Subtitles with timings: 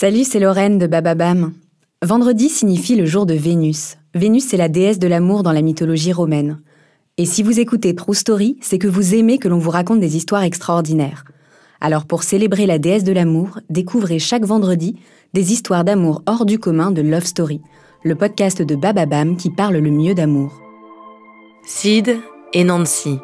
[0.00, 1.54] Salut, c'est Lorraine de Bababam.
[2.04, 3.96] Vendredi signifie le jour de Vénus.
[4.14, 6.60] Vénus est la déesse de l'amour dans la mythologie romaine.
[7.16, 10.16] Et si vous écoutez True Story, c'est que vous aimez que l'on vous raconte des
[10.16, 11.24] histoires extraordinaires.
[11.80, 14.94] Alors pour célébrer la déesse de l'amour, découvrez chaque vendredi
[15.34, 17.60] des histoires d'amour hors du commun de Love Story,
[18.04, 20.62] le podcast de Bababam qui parle le mieux d'amour.
[21.66, 22.18] Sid
[22.52, 23.18] et Nancy,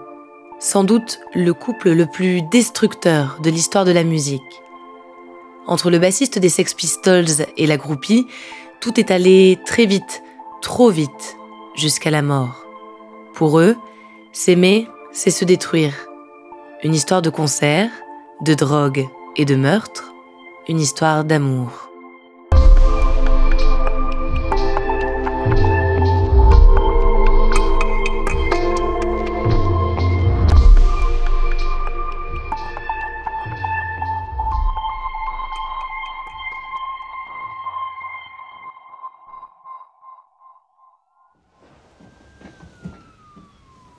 [0.58, 4.63] sans doute le couple le plus destructeur de l'histoire de la musique.
[5.66, 8.26] Entre le bassiste des Sex Pistols et la groupie,
[8.80, 10.22] tout est allé très vite,
[10.60, 11.36] trop vite,
[11.74, 12.64] jusqu'à la mort.
[13.34, 13.76] Pour eux,
[14.32, 15.94] s'aimer, c'est se détruire.
[16.82, 17.90] Une histoire de concert,
[18.42, 20.12] de drogue et de meurtre,
[20.68, 21.90] une histoire d'amour.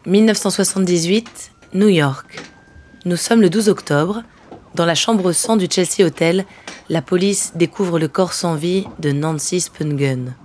[0.08, 2.39] 1978, New York.
[3.06, 4.22] Nous sommes le 12 octobre.
[4.75, 6.45] Dans la chambre 100 du Chelsea Hotel,
[6.89, 10.36] la police découvre le corps sans vie de Nancy Spungen.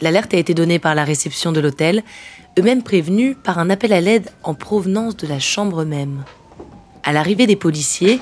[0.00, 2.04] L'alerte a été donnée par la réception de l'hôtel,
[2.56, 6.22] eux-mêmes prévenus par un appel à l'aide en provenance de la chambre même.
[7.02, 8.20] À l'arrivée des policiers,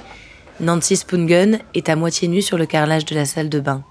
[0.58, 3.84] Nancy Spungen est à moitié nue sur le carrelage de la salle de bain.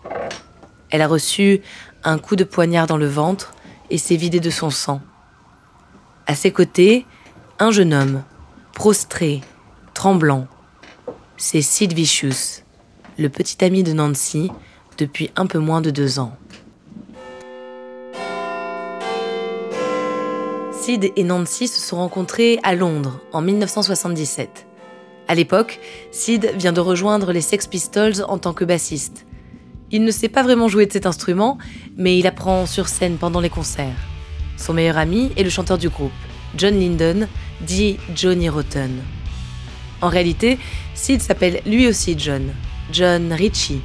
[0.89, 1.61] Elle a reçu
[2.03, 3.53] un coup de poignard dans le ventre
[3.91, 4.99] et s'est vidée de son sang.
[6.27, 7.05] À ses côtés,
[7.59, 8.23] un jeune homme,
[8.73, 9.41] prostré,
[9.93, 10.47] tremblant.
[11.37, 12.63] C'est Sid Vicious,
[13.17, 14.51] le petit ami de Nancy
[14.97, 16.35] depuis un peu moins de deux ans.
[20.71, 24.67] Sid et Nancy se sont rencontrés à Londres en 1977.
[25.27, 25.79] À l'époque,
[26.11, 29.25] Sid vient de rejoindre les Sex Pistols en tant que bassiste.
[29.91, 31.57] Il ne sait pas vraiment jouer de cet instrument,
[31.97, 34.10] mais il apprend sur scène pendant les concerts.
[34.61, 36.11] Son meilleur ami est le chanteur du groupe,
[36.55, 37.27] John Lyndon,
[37.61, 38.91] dit Johnny Rotten.
[40.01, 40.59] En réalité,
[40.93, 42.53] Sid s'appelle lui aussi John,
[42.93, 43.81] John Ritchie.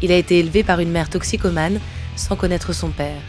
[0.00, 1.80] Il a été élevé par une mère toxicomane
[2.14, 3.20] sans connaître son père.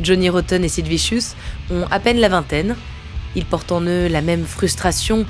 [0.00, 1.34] Johnny Rotten et Sid Vicious
[1.70, 2.76] ont à peine la vingtaine.
[3.36, 5.26] Ils portent en eux la même frustration,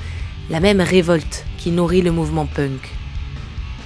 [0.49, 2.91] la même révolte qui nourrit le mouvement punk.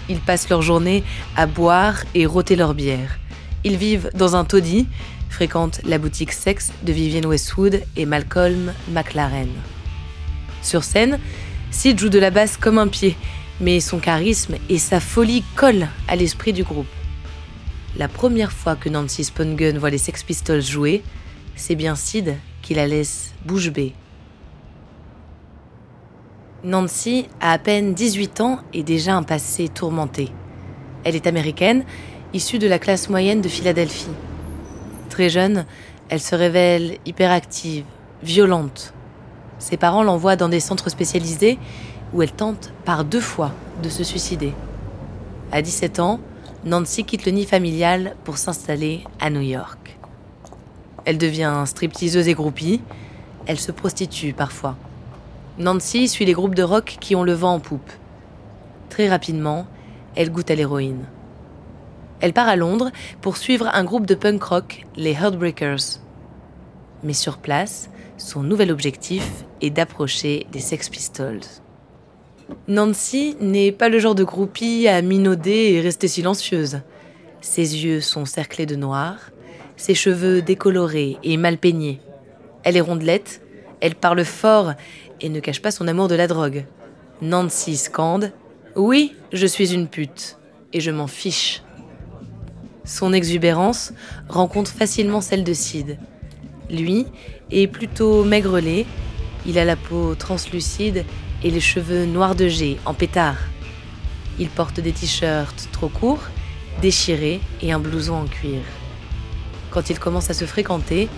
[0.08, 1.04] Ils passent leur journée
[1.36, 3.18] à boire et rôter leur bière.
[3.64, 4.88] Ils vivent dans un taudis,
[5.30, 9.50] fréquente la boutique Sex de Vivienne Westwood et Malcolm McLaren.
[10.62, 11.20] Sur scène,
[11.72, 13.16] Sid joue de la basse comme un pied,
[13.62, 16.88] mais son charisme et sa folie collent à l'esprit du groupe.
[17.98, 21.04] La première fois que Nancy Spungen voit les Sex Pistols jouer,
[21.56, 23.94] c'est bien Sid qui la laisse bouche bée.
[26.64, 30.30] Nancy a à peine 18 ans et déjà un passé tourmenté.
[31.04, 31.86] Elle est américaine,
[32.34, 34.10] issue de la classe moyenne de Philadelphie.
[35.10, 35.66] Très jeune,
[36.10, 37.86] elle se révèle hyperactive,
[38.24, 38.94] violente.
[39.58, 41.58] Ses parents l'envoient dans des centres spécialisés
[42.14, 43.52] où elle tente par deux fois
[43.84, 44.54] de se suicider.
[45.52, 46.20] À 17 ans,
[46.64, 49.98] Nancy quitte le nid familial pour s'installer à New York.
[51.06, 52.82] Elle devient stripteaseuse et groupie.
[53.46, 54.76] Elle se prostitue parfois.
[55.58, 57.92] Nancy suit les groupes de rock qui ont le vent en poupe.
[58.90, 59.66] Très rapidement,
[60.16, 61.06] elle goûte à l'héroïne.
[62.22, 62.92] Elle part à Londres
[63.22, 66.00] pour suivre un groupe de punk rock, les Heartbreakers.
[67.04, 69.26] Mais sur place, son nouvel objectif
[69.62, 71.40] est d'approcher des Sex Pistols.
[72.68, 76.82] Nancy n'est pas le genre de groupie à minauder et rester silencieuse.
[77.42, 79.32] Ses yeux sont cerclés de noir,
[79.78, 82.02] ses cheveux décolorés et mal peignés.
[82.64, 83.42] Elle est rondelette,
[83.80, 84.74] elle parle fort
[85.22, 86.66] et ne cache pas son amour de la drogue.
[87.22, 88.34] Nancy scande
[88.76, 90.38] Oui, je suis une pute,
[90.74, 91.64] et je m'en fiche.
[92.90, 93.94] Son exubérance
[94.30, 96.00] rencontre facilement celle de Sid.
[96.72, 97.06] Lui
[97.52, 98.88] est plutôt maigrelet,
[99.46, 101.06] il a la peau translucide
[101.44, 103.38] et les cheveux noirs de jet en pétard.
[104.40, 106.24] Il porte des t-shirts trop courts,
[106.82, 108.62] déchirés et un blouson en cuir.
[109.70, 111.10] Quand ils commencent à se fréquenter,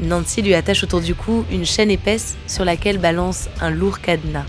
[0.00, 4.46] Nancy lui attache autour du cou une chaîne épaisse sur laquelle balance un lourd cadenas.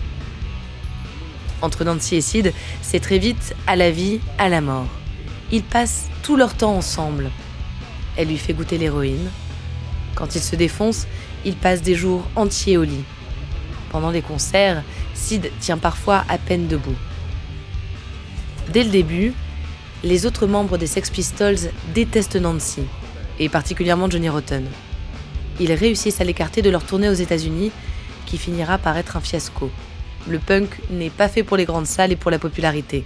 [1.60, 4.88] Entre Nancy et Sid, c'est très vite à la vie, à la mort.
[5.52, 7.30] Ils passent tout leur temps ensemble.
[8.16, 9.30] Elle lui fait goûter l'héroïne.
[10.14, 11.06] Quand ils se défoncent,
[11.44, 13.04] ils passent des jours entiers au lit.
[13.90, 14.82] Pendant les concerts,
[15.14, 16.96] Sid tient parfois à peine debout.
[18.72, 19.32] Dès le début,
[20.04, 22.82] les autres membres des Sex Pistols détestent Nancy,
[23.38, 24.64] et particulièrement Johnny Rotten.
[25.58, 27.72] Ils réussissent à l'écarter de leur tournée aux États-Unis,
[28.26, 29.70] qui finira par être un fiasco.
[30.28, 33.04] Le punk n'est pas fait pour les grandes salles et pour la popularité.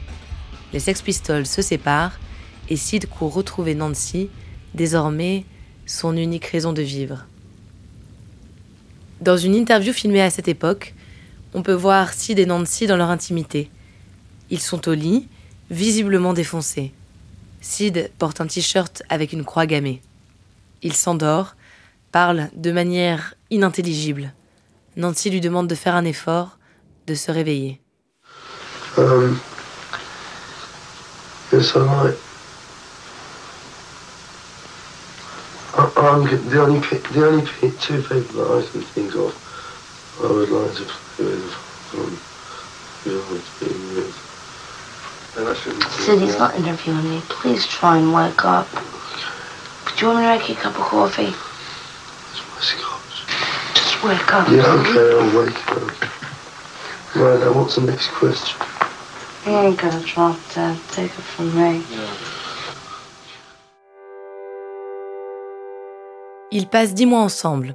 [0.73, 2.19] Les Sex Pistols se séparent
[2.69, 4.29] et Sid court retrouver Nancy,
[4.75, 5.45] désormais
[5.87, 7.27] son unique raison de vivre.
[9.21, 10.95] Dans une interview filmée à cette époque,
[11.55, 13.71] on peut voir Sid et Nancy dans leur intimité.
[14.51, 15.29] Ils sont au lit,
[15.71, 16.93] visiblement défoncés.
[17.61, 20.03] Sid porte un t-shirt avec une croix gammée.
[20.83, 21.57] Il s'endort,
[22.13, 24.33] parle de manière inintelligible.
[24.97, 26.59] Nancy lui demande de faire un effort,
[27.07, 27.81] de se réveiller.
[31.53, 31.75] Yes,
[35.97, 37.47] I'm g- the only the only
[37.79, 39.35] two people that I can think of
[40.23, 40.85] I would like to
[41.17, 41.53] play with
[41.95, 42.25] um, from
[43.05, 44.17] the other being with.
[45.37, 46.39] And I shouldn't be Sid, doing he's that.
[46.39, 47.23] not interviewing me.
[47.29, 48.71] Please try and wake up.
[48.73, 51.35] Do you want me to make you a cup of coffee?
[52.31, 53.27] It's my scotch.
[53.75, 54.49] Just wake up.
[54.49, 55.91] Yeah, okay, I'll wake up.
[57.17, 58.61] Right now, what's the next question?
[59.47, 60.79] You ain't gonna drop dead.
[60.89, 61.87] Take it from me.
[66.57, 67.75] Ils passent dix mois ensemble.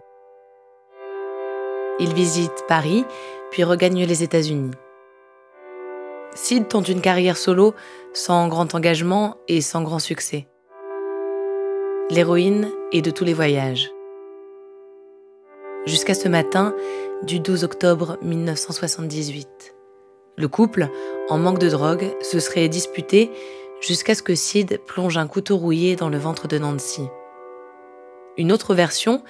[1.99, 3.03] Ils visitent Paris,
[3.51, 4.71] puis regagnent les États-Unis.
[6.33, 7.73] Sid tente une carrière solo
[8.13, 10.47] sans grand engagement et sans grand succès.
[12.09, 13.91] L'héroïne est de tous les voyages.
[15.85, 16.73] Jusqu'à ce matin
[17.23, 19.75] du 12 octobre 1978.
[20.37, 20.87] Le couple,
[21.27, 23.29] en manque de drogue, se serait disputé
[23.81, 27.09] jusqu'à ce que Sid plonge un couteau rouillé dans le ventre de Nancy.
[28.39, 29.21] Une autre version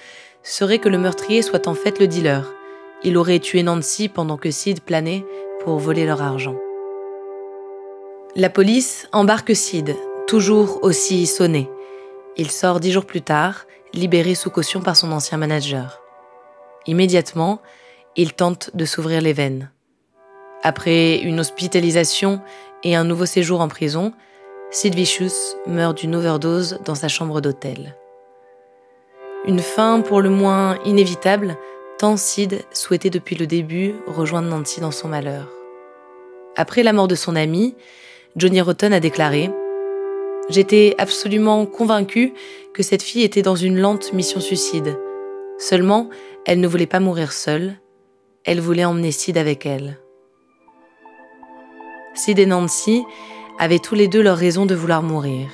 [0.44, 2.54] serait que le meurtrier soit en fait le dealer.
[3.02, 5.26] Il aurait tué Nancy pendant que Sid planait
[5.64, 6.54] pour voler leur argent.
[8.36, 9.96] La police embarque Sid,
[10.28, 11.68] toujours aussi sonné.
[12.36, 16.00] Il sort dix jours plus tard, libéré sous caution par son ancien manager.
[16.86, 17.60] Immédiatement,
[18.14, 19.72] il tente de s'ouvrir les veines.
[20.62, 22.40] Après une hospitalisation
[22.84, 24.12] et un nouveau séjour en prison,
[24.70, 27.96] Sid Vicious meurt d'une overdose dans sa chambre d'hôtel.
[29.46, 31.56] Une fin pour le moins inévitable,
[31.98, 35.48] tant Sid souhaitait depuis le début rejoindre Nancy dans son malheur.
[36.56, 37.74] Après la mort de son ami,
[38.36, 39.50] Johnny Rotten a déclaré
[40.50, 42.34] J'étais absolument convaincu
[42.74, 44.98] que cette fille était dans une lente mission suicide.
[45.58, 46.10] Seulement,
[46.44, 47.76] elle ne voulait pas mourir seule,
[48.44, 49.98] elle voulait emmener Sid avec elle.
[52.14, 53.04] Sid et Nancy
[53.58, 55.48] avaient tous les deux leur raison de vouloir mourir.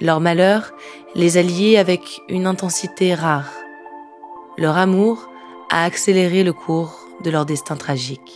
[0.00, 0.72] Leur malheur
[1.16, 3.50] les a liés avec une intensité rare.
[4.56, 5.28] Leur amour
[5.70, 8.34] a accéléré le cours de leur destin tragique.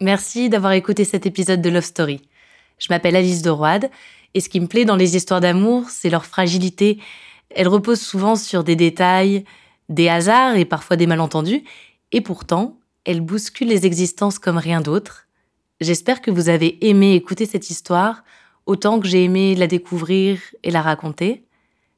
[0.00, 2.22] Merci d'avoir écouté cet épisode de Love Story.
[2.82, 3.90] Je m'appelle Alice de Roide
[4.34, 6.98] et ce qui me plaît dans les histoires d'amour, c'est leur fragilité.
[7.50, 9.44] Elles reposent souvent sur des détails,
[9.88, 11.62] des hasards et parfois des malentendus,
[12.10, 15.28] et pourtant, elles bousculent les existences comme rien d'autre.
[15.80, 18.24] J'espère que vous avez aimé écouter cette histoire
[18.66, 21.44] autant que j'ai aimé la découvrir et la raconter.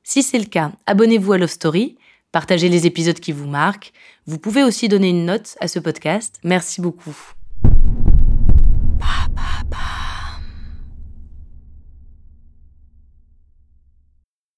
[0.02, 1.96] Si c'est le cas, abonnez-vous à Love Story,
[2.32, 3.92] partagez les épisodes qui vous marquent.
[4.26, 6.38] Vous pouvez aussi donner une note à ce podcast.
[6.42, 7.16] Merci beaucoup.